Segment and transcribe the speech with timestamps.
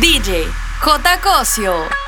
[0.00, 0.44] DJ
[0.78, 1.18] J.
[1.22, 2.05] Cosio.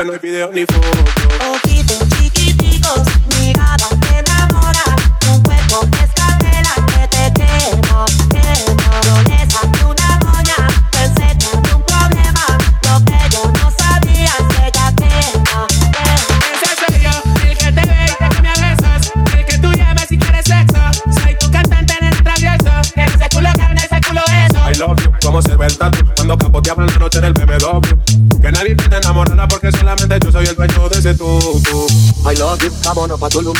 [0.00, 1.04] Esta no olvide ni foto.
[1.52, 3.19] Ojitos chiquiticos.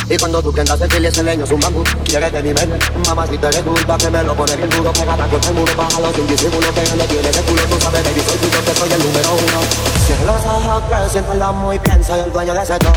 [0.09, 1.85] Y cuando tú prendas el fil ese leño es un bambú.
[2.05, 4.93] Quieres de mi mente, mamacita eres tú Pa' que me lo pone bien duro.
[4.93, 8.21] Pegada con el muro, bájalo sin disimulo Que no tiene de culo, tú sabes baby
[8.21, 9.61] Soy tuyo que soy el número uno.
[10.07, 12.93] Cierra los ojos siempre la muy bien Soy el dueño de ese todo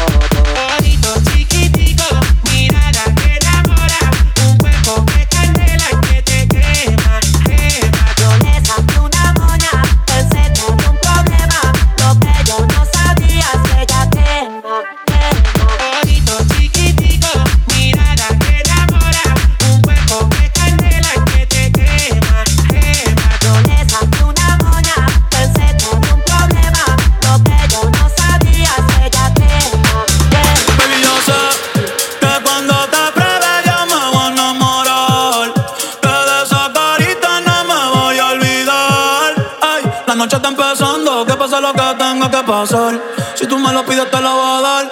[43.36, 44.92] Si tú me lo pides, te lo voy a dar.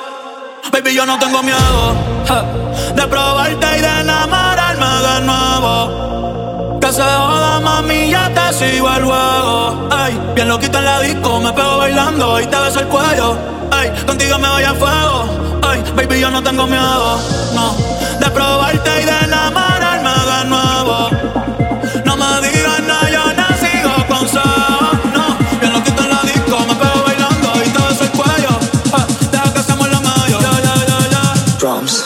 [0.72, 1.96] Baby, yo no tengo miedo
[2.96, 6.80] de probarte y de enamorarme de nuevo.
[6.80, 9.88] Que se joda, mami, ya te sigo el juego.
[9.90, 13.36] Ay, bien loquito en la disco, me pego bailando y te beso el cuello.
[13.72, 15.60] Ay, contigo me voy a fuego.
[15.64, 17.20] Ay, baby, yo no tengo miedo,
[17.56, 17.76] no,
[18.20, 19.81] de probarte y de enamorarme
[31.62, 32.01] Me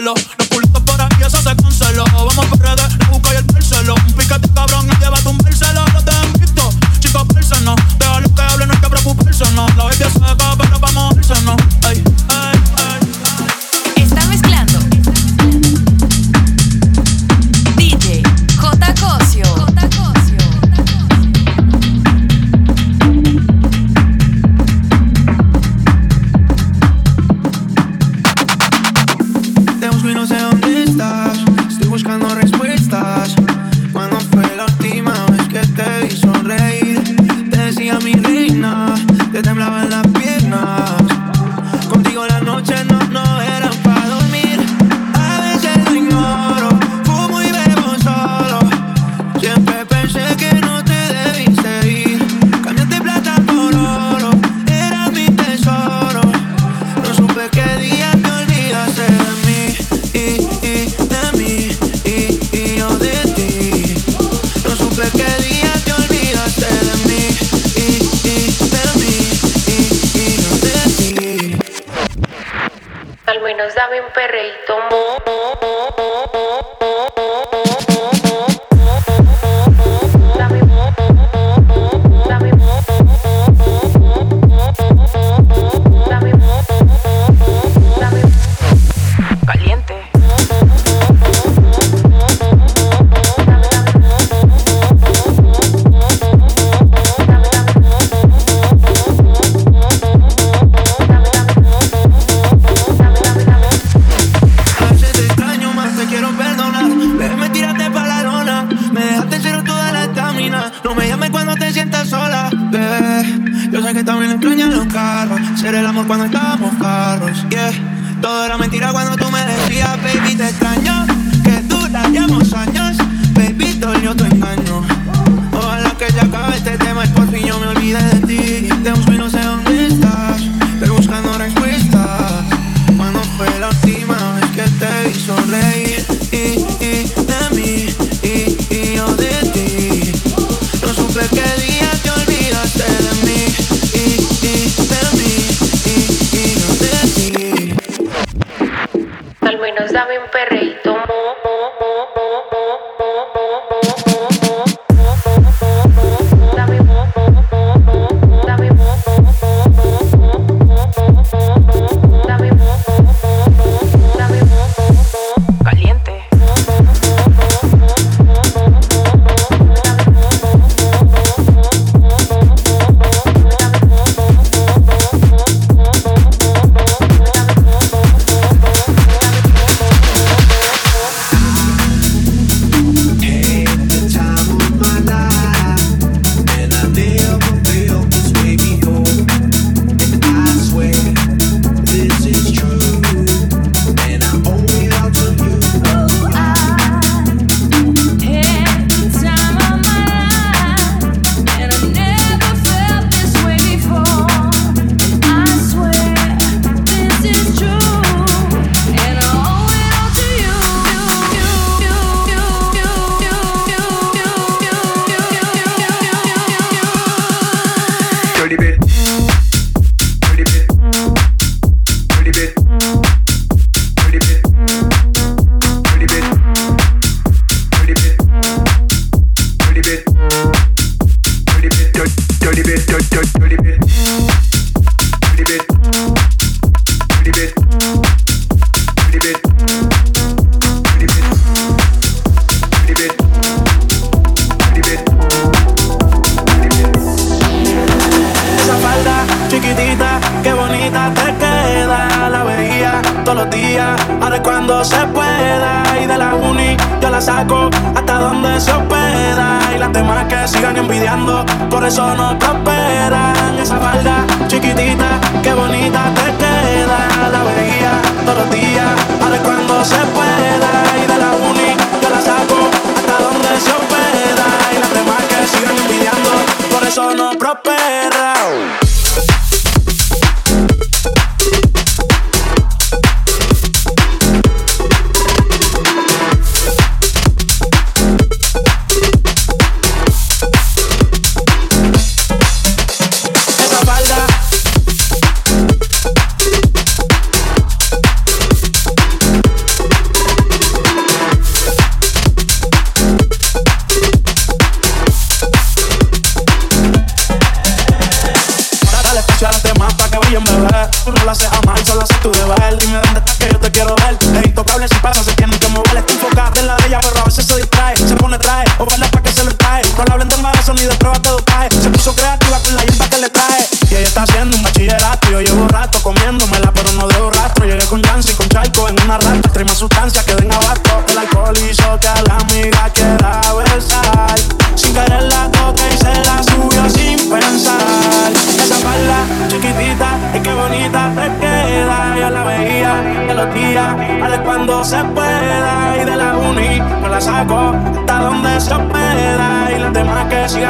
[0.00, 0.39] solo.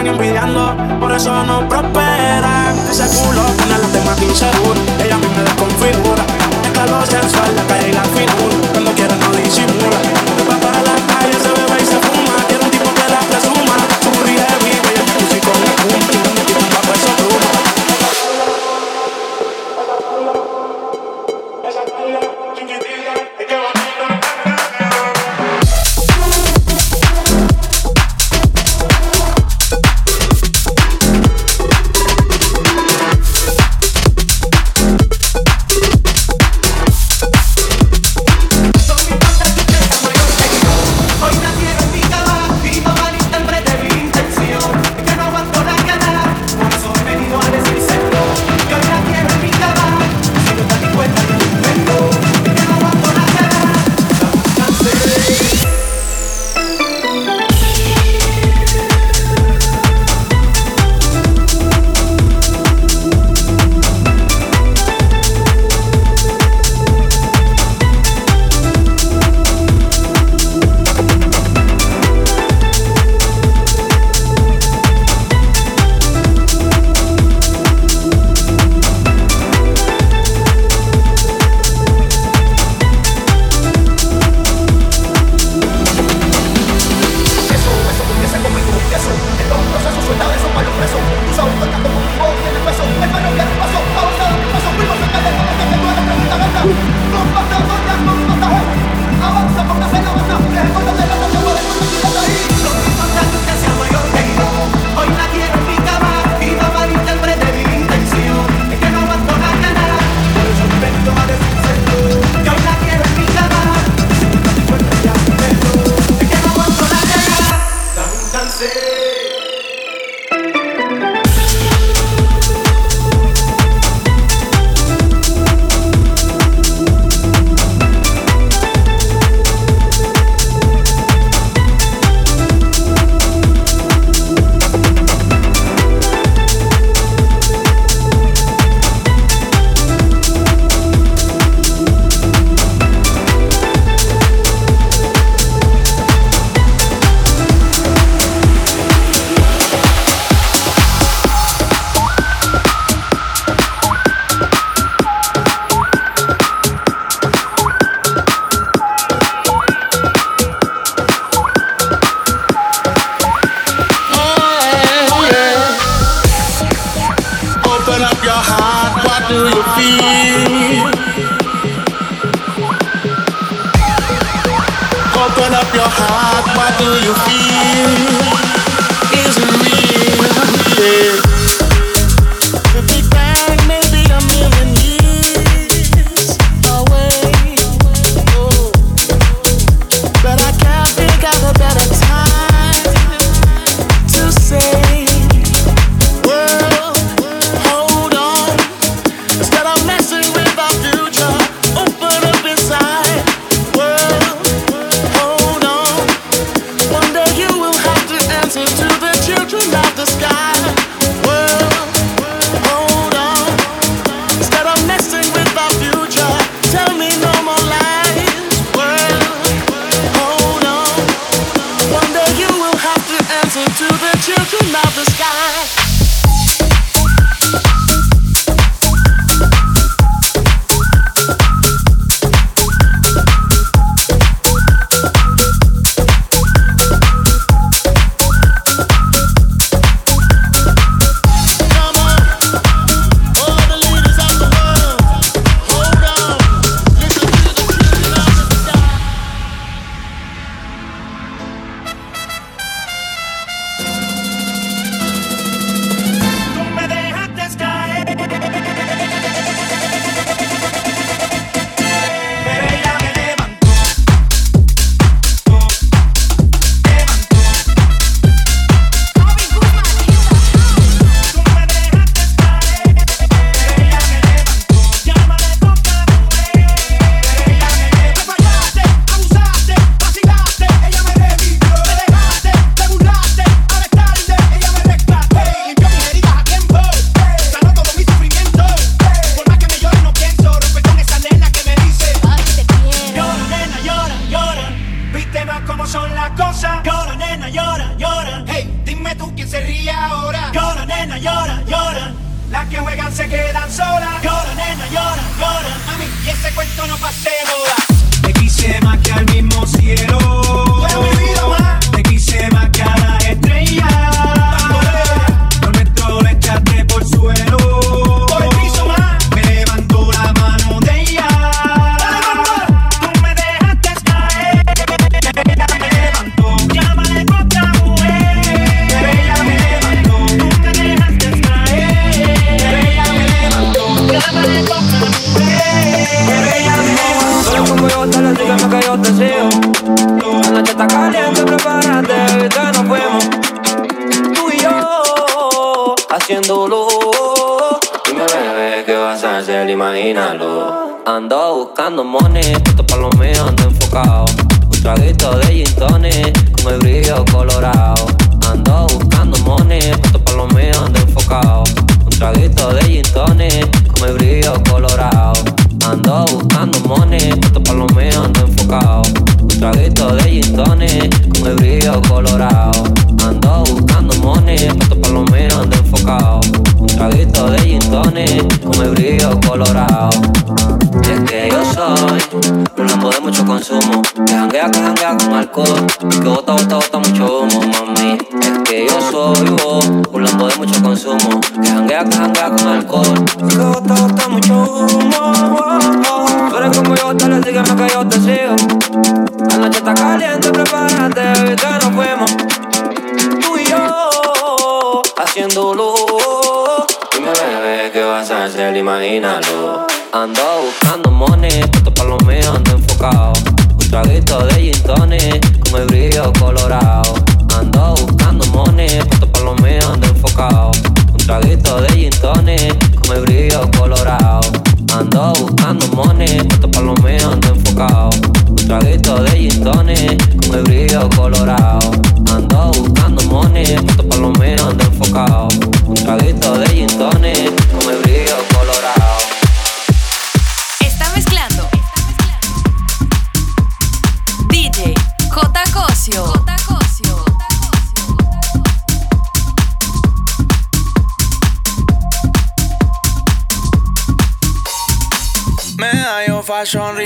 [0.06, 2.78] envidiando, por eso no prosperan.
[2.90, 4.69] Ese culo pone a los demás inseguros.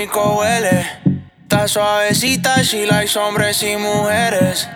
[0.04, 0.86] rico huele.
[1.42, 4.68] Está suavecita, she likes hombres y mujeres.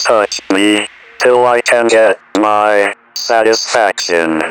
[0.00, 0.86] touch me
[1.18, 4.42] till I can get my satisfaction.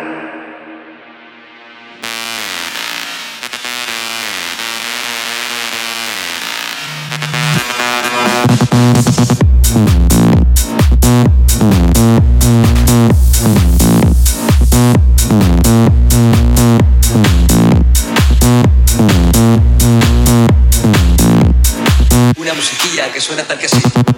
[22.37, 24.16] Una musiquilla que suena tal que así.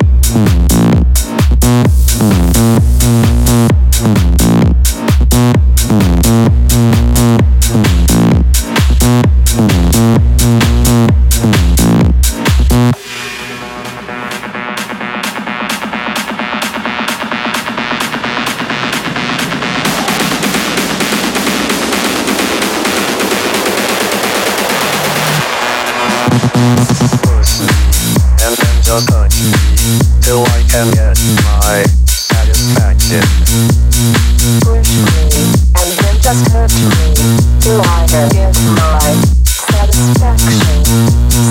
[39.69, 40.83] Satisfaction,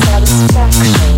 [0.03, 1.18] satisfaction.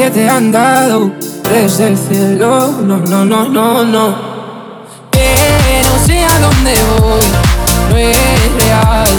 [0.00, 1.12] que te han dado
[1.52, 2.72] desde el cielo.
[2.82, 4.16] No, no, no, no, no.
[5.10, 7.20] Que no sé a dónde voy,
[7.90, 9.10] no es real.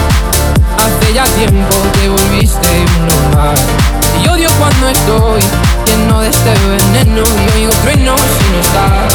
[0.82, 2.68] Hace ya tiempo que volviste
[2.98, 3.60] uno más.
[4.24, 5.42] Y odio cuando estoy
[5.86, 9.14] lleno de este veneno y oigo trueno si no estás.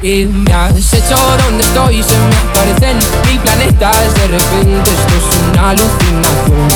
[0.00, 4.14] Y me has hecho donde estoy, se me aparecen mil planetas.
[4.14, 6.68] De repente esto es una alucinación.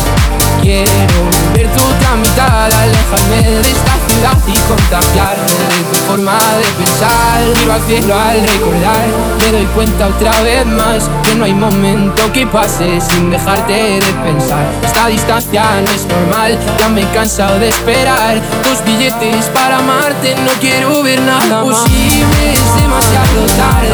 [0.61, 2.02] Quiero ver tu
[2.41, 7.43] alejarme de esta ciudad y contagiarme de tu forma de pensar.
[7.59, 9.07] Miro al cielo al recordar,
[9.39, 14.13] me doy cuenta otra vez más que no hay momento que pase sin dejarte de
[14.25, 14.67] pensar.
[14.83, 18.41] Esta distancia no es normal, ya me he cansado de esperar.
[18.65, 23.93] Dos billetes para amarte, no quiero ver nada posible, es demasiado tarde.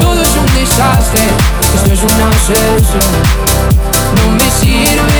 [0.00, 1.22] Todo es un desastre,
[1.74, 3.60] esto es una obsesión.
[4.16, 5.19] No me sirven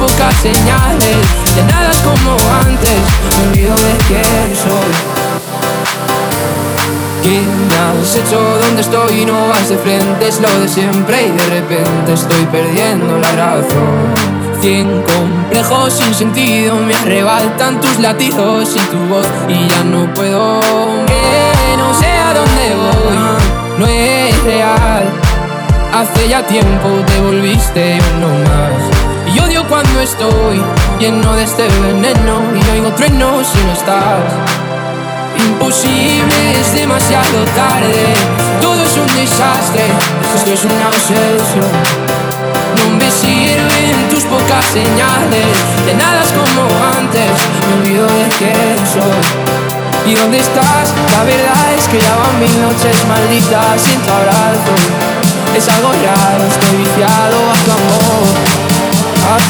[0.00, 1.18] pocas señales
[1.54, 2.32] De nada como
[2.66, 3.00] antes
[3.36, 4.92] Me olvido de quién soy
[7.22, 8.40] ¿Qué me has hecho?
[8.62, 9.26] ¿Dónde estoy?
[9.26, 14.14] No vas de frente, es lo de siempre Y de repente estoy perdiendo la razón
[14.62, 20.60] Cien complejos sin sentido Me arrebatan tus latidos y tu voz Y ya no puedo
[21.06, 25.30] Que no sé a dónde voy No es real
[25.92, 29.34] Hace ya tiempo te volviste uno más.
[29.34, 30.62] Y odio cuando estoy
[30.98, 34.30] lleno de este veneno y oigo truenos si no estás.
[35.38, 38.12] Imposible, es demasiado tarde.
[38.60, 39.84] Todo es un desastre,
[40.34, 41.72] esto es una obsesión.
[42.76, 45.48] No me sirven tus pocas señales.
[45.86, 46.62] De nada es como
[46.98, 47.30] antes,
[47.66, 50.12] me olvido de quién soy.
[50.12, 50.92] ¿Y dónde estás?
[51.16, 54.74] La verdad es que ya van mil noches malditas sin tu abrazo.
[55.56, 56.19] Es algo raro,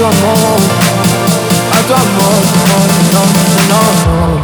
[0.00, 0.60] tu amor,
[1.72, 2.78] a tu amor, no,
[3.12, 3.22] no,
[3.68, 4.40] no, no.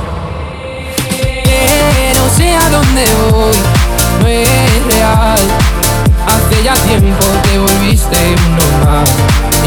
[1.45, 3.57] Que no sé a dónde voy,
[4.21, 5.40] no es real.
[6.27, 9.09] Hace ya tiempo te volviste uno más.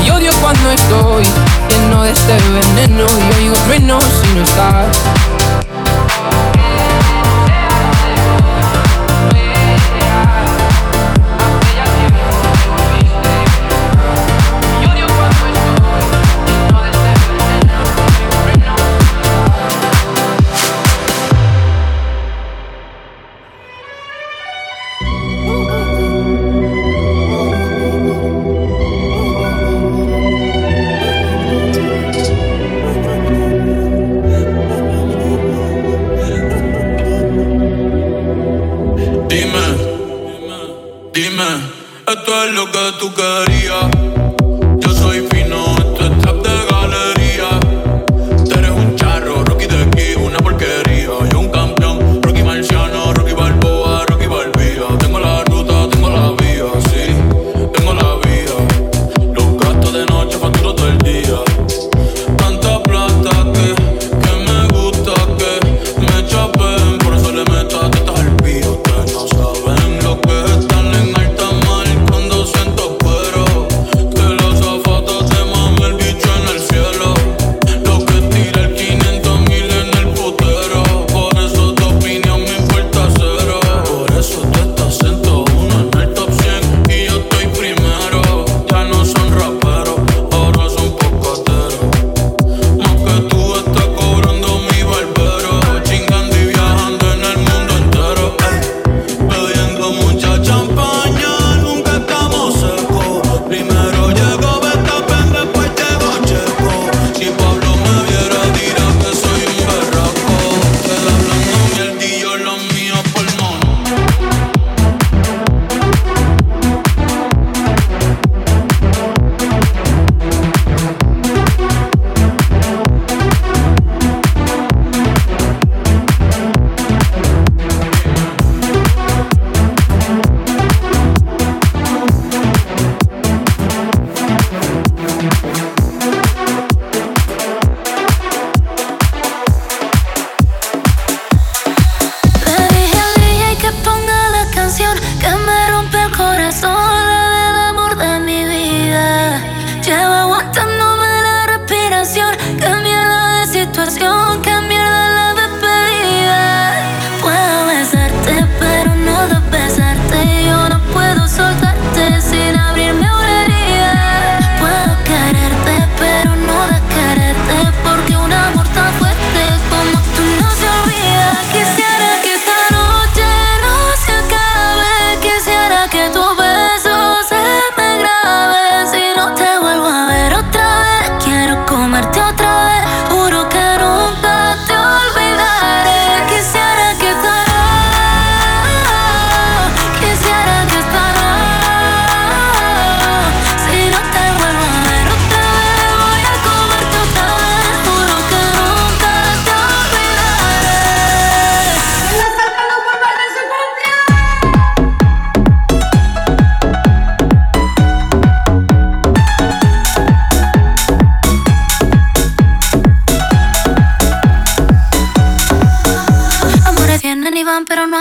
[0.05, 1.23] Y odio cuando estoy
[1.69, 5.38] lleno de este veneno y oigo truenos si no estás.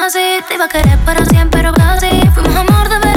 [0.05, 0.41] Así.
[0.47, 2.09] Te iba a querer para siempre, pero casi.
[2.35, 3.08] Fuimos amor de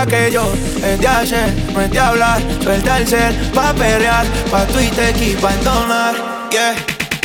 [0.00, 0.52] puta que yo.
[0.84, 2.40] Es de hacer, no es de hablar.
[2.62, 6.14] Suelta el cel, pa' perrear, pa' Twitter y pa' entonar.
[6.50, 6.74] Yeah,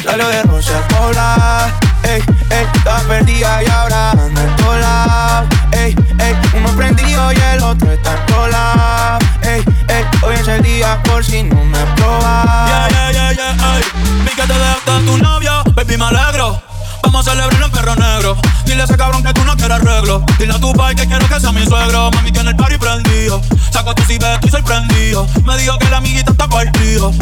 [0.03, 1.71] salió de Rosa Pola.
[2.03, 5.49] Ey, ey, estaba perdida y ahora anda en lados.
[5.71, 9.19] Ey, ey, uno prendido y el otro está en cola.
[9.41, 12.69] Ey, ey, hoy es el día por si no me probas.
[12.69, 13.83] Yeah, yeah, yeah, yeah, ey.
[14.23, 16.64] Vi que te dejaste a tu novio, baby, me alegro.
[17.05, 18.37] Vamos a celebrarlo en perro negro.
[18.65, 20.23] Dile a ese cabrón que tú no quieres arreglo.
[20.39, 22.09] Dile a tu pai que quiero que sea mi suegro.
[22.11, 23.41] Mami tiene el party prendido.
[23.71, 25.27] Saco a tu si estoy sorprendido.
[25.45, 27.13] Me dijo que la amiguita está partido.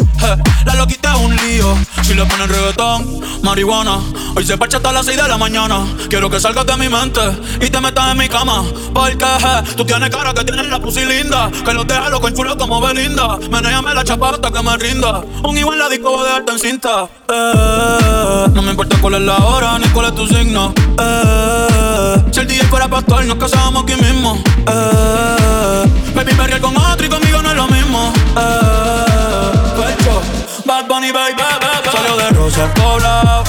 [0.64, 1.76] La loquita es un lío.
[2.02, 3.98] Si le ponen reggaetón, marihuana.
[4.34, 5.84] Hoy se parcha hasta las 6 de la mañana.
[6.08, 7.20] Quiero que salgas de mi mente
[7.60, 8.64] y te metas en mi cama.
[8.94, 11.50] Porque je, tú tienes cara que tienes la pussy linda.
[11.62, 13.38] Que los deja en chulo como Belinda.
[13.50, 15.22] Menéame la chapata que me rinda.
[15.42, 17.08] Un igual la disco va a dejarte en cinta.
[17.28, 20.72] Eh, no me importa cuál es la hora ni cuál es tu signo.
[20.98, 24.38] Eh, si el DJ fuera pastor, nos casábamos aquí mismo.
[24.66, 25.84] Eh,
[26.14, 28.12] baby, perrear con otro y conmigo no es lo mismo.
[28.36, 30.22] Eh, pecho,
[30.64, 31.88] Bad Bunny, baby, baby.
[31.90, 33.44] Salió de Rosa poblado.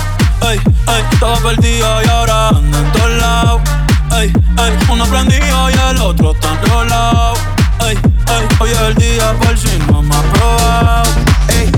[0.49, 3.61] Ey, ey, estaba perdido y ahora anda en todos lados.
[4.19, 7.33] Ey, ey, uno prendido y el otro está enrolado.
[7.87, 11.11] Ey, ey, hoy es el día por si no me has probado.
[11.49, 11.71] Ey,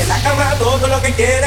[0.00, 1.41] En la todo lo que quieres,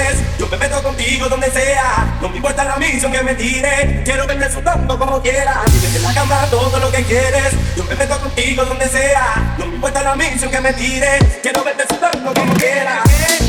[3.11, 5.57] que me tire, quiero verte sudando como quieras.
[5.95, 9.55] En la cama todo lo que quieres, yo me meto contigo donde sea.
[9.57, 13.44] No me importa la misión que me tire, quiero verte sudando como quieras.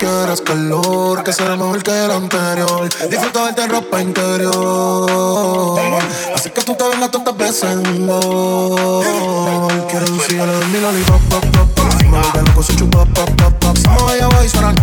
[0.00, 2.88] Quieras calor, que será mejor que el anterior.
[3.10, 5.10] Disfruta en ropa interior.
[6.34, 9.04] Así que tú te vengas tantas veces en gol.
[9.90, 11.92] Quiero lucir a mi lollipop, pop, pop, pop.
[12.10, 12.18] Me
[12.52, 13.76] vuelve chupa, pop, pop, pop.
[13.76, 14.74] Somos ella, voy a sonar.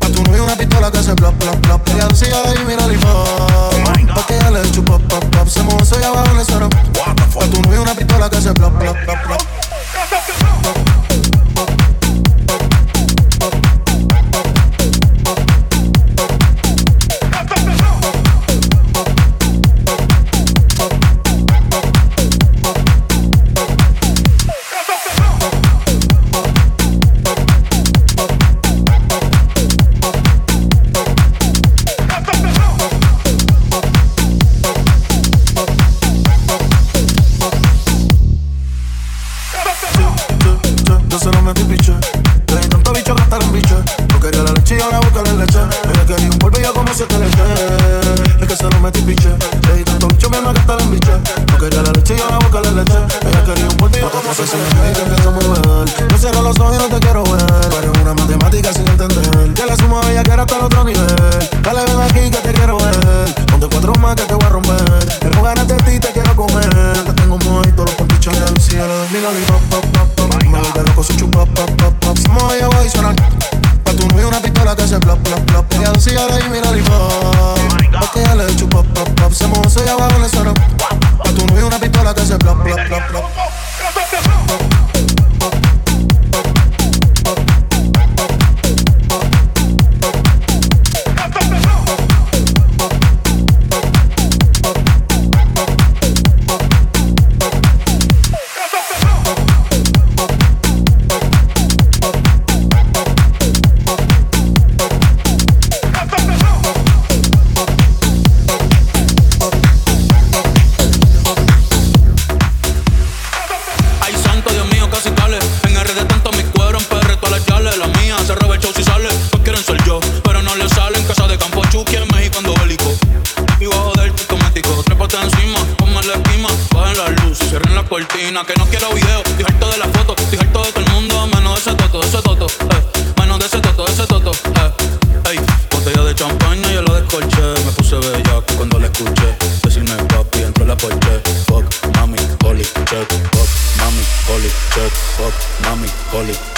[0.00, 1.88] Pa' tu novio una pistola que se plop, plop, plop.
[1.88, 4.14] Ella decía ahí mi lollipop.
[4.14, 5.48] Pa' que ella le chupa, pop, pop.
[5.48, 6.70] Se mueve eso y abajo le suena.
[6.70, 10.95] Pa' tu novio una pistola que se plop, plop, plop, plop.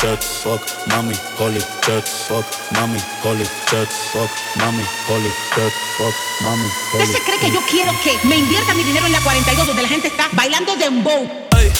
[0.08, 0.22] Check.
[0.22, 2.04] Fuck, mami, holy check.
[2.04, 3.88] Fuck, mami, holy check.
[4.12, 5.72] Fuck, mami, holy check.
[5.98, 9.12] Fuck, mami, holy ¿Usted se cree que yo quiero que me invierta mi dinero en
[9.12, 11.28] la 42 donde la gente está bailando dembow?
[11.56, 11.72] Ey,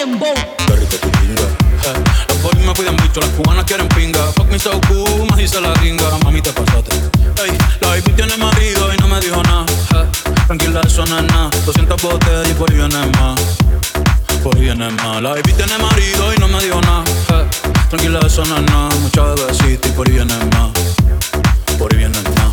[0.00, 0.34] dembow.
[0.88, 1.46] Qué tu pinga.
[2.28, 4.20] Los boys me piden bicho, las cubanas quieren pinga.
[4.32, 6.04] Fuck me so cool, más hice la ringa.
[6.24, 6.96] Mami, te pasaste.
[7.80, 9.66] La baby tiene marido y no me dijo nada.
[10.46, 11.50] Tranquila, eso no es nada.
[11.66, 13.40] 200 botellas y por ahí viene más.
[14.42, 15.22] Por ahí viene más.
[15.22, 17.04] La baby tiene marido y no me dijo nada.
[17.88, 18.88] Tranquila, eso no es nada.
[19.00, 20.70] Mucha bebecita y por ahí viene más.
[21.80, 21.90] Por.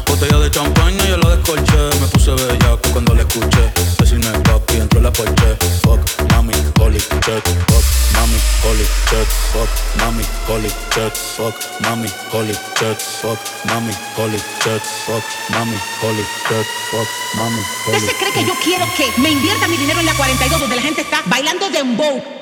[0.07, 1.99] Botella de champaña, yo la descorché.
[1.99, 3.73] Me puse bellaco cuando la escuché.
[3.99, 5.57] Decirme papi, entró la porche.
[5.83, 5.99] Fuck,
[6.79, 6.99] holy.
[6.99, 7.49] Fuck, holy.
[7.59, 7.83] Fuck,
[8.63, 8.85] holy.
[9.53, 9.69] Fuck,
[10.47, 10.69] holy.
[11.37, 11.57] Fuck,
[14.15, 14.37] holy.
[14.95, 15.27] Fuck,
[16.01, 16.23] holy.
[16.89, 20.05] Fuck, mami, ¿Usted holy se cree que yo quiero que me invierta mi dinero en
[20.05, 22.36] la 42 donde la gente está bailando dembow?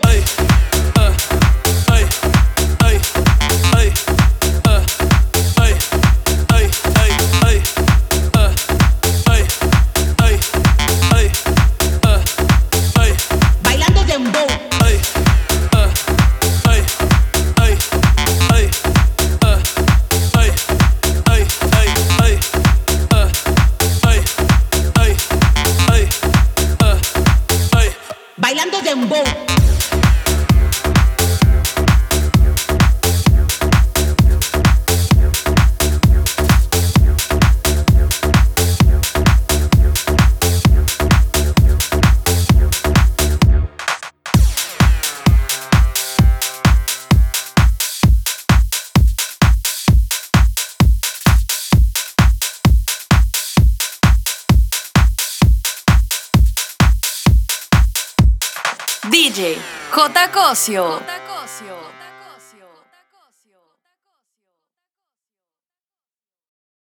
[60.08, 61.85] J.